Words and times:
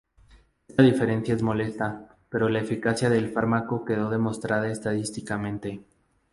Esta 0.67 0.81
diferencia 0.81 1.35
es 1.35 1.43
modesta, 1.43 2.17
pero 2.29 2.49
la 2.49 2.57
eficacia 2.59 3.11
del 3.11 3.29
fármaco 3.29 3.85
quedó 3.85 4.09
demostrada 4.09 4.67
estadísticamente. 4.71 5.83